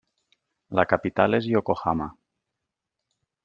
La 0.79 0.85
capital 0.93 1.39
és 1.41 1.49
Yokohama. 1.51 2.11